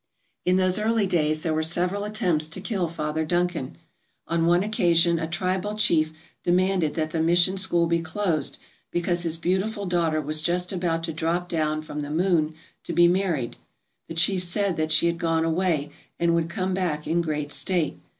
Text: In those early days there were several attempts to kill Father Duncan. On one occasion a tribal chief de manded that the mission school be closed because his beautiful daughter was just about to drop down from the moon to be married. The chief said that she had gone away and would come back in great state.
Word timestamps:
In 0.45 0.55
those 0.55 0.79
early 0.79 1.05
days 1.05 1.43
there 1.43 1.53
were 1.53 1.61
several 1.61 2.03
attempts 2.05 2.47
to 2.47 2.59
kill 2.59 2.87
Father 2.87 3.23
Duncan. 3.23 3.77
On 4.25 4.47
one 4.47 4.63
occasion 4.63 5.19
a 5.19 5.27
tribal 5.27 5.75
chief 5.75 6.11
de 6.43 6.49
manded 6.51 6.95
that 6.95 7.11
the 7.11 7.21
mission 7.21 7.55
school 7.55 7.85
be 7.85 8.01
closed 8.01 8.57
because 8.89 9.21
his 9.21 9.37
beautiful 9.37 9.85
daughter 9.85 10.19
was 10.19 10.41
just 10.41 10.73
about 10.73 11.03
to 11.03 11.13
drop 11.13 11.47
down 11.49 11.83
from 11.83 11.99
the 11.99 12.09
moon 12.09 12.55
to 12.83 12.93
be 12.93 13.07
married. 13.07 13.57
The 14.07 14.15
chief 14.15 14.41
said 14.41 14.75
that 14.75 14.91
she 14.91 15.05
had 15.05 15.19
gone 15.19 15.45
away 15.45 15.91
and 16.19 16.33
would 16.33 16.49
come 16.49 16.73
back 16.73 17.05
in 17.05 17.21
great 17.21 17.51
state. 17.51 17.99